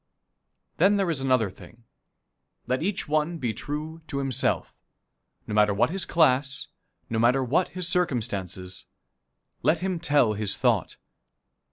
[0.77, 1.83] Then there is another thing.
[2.65, 4.73] Let each one be true to himself.
[5.45, 6.69] No matter what his class,
[7.07, 8.87] no matter what his circumstances,
[9.61, 10.97] let him tell his thought.